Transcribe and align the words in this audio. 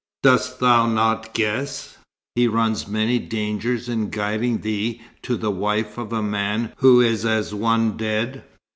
"Dost 0.23 0.59
thou 0.59 0.87
not 0.87 1.31
guess, 1.35 1.99
he 2.33 2.47
runs 2.47 2.87
many 2.87 3.19
dangers 3.19 3.87
in 3.87 4.09
guiding 4.09 4.61
thee 4.61 4.99
to 5.21 5.37
the 5.37 5.51
wife 5.51 5.99
of 5.99 6.11
a 6.11 6.23
man 6.23 6.71
who 6.77 6.99
is 7.01 7.23
as 7.23 7.53
one 7.53 7.97
dead? 7.97 8.43